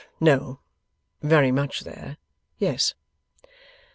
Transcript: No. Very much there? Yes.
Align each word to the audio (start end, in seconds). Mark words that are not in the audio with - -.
No. 0.19 0.57
Very 1.21 1.51
much 1.51 1.81
there? 1.81 2.17
Yes. 2.57 2.95